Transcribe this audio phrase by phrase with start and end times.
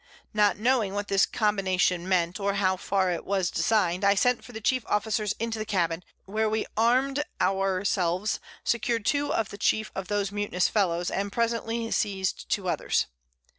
[0.33, 4.51] Not knowing what this Combination meant, or how far it was design'd, I sent for
[4.51, 9.59] the chief Officers into the Cabin, where we arm'd our selves, secured two of the
[9.59, 13.05] chief of those mutinous Fellows, and presently seized two others.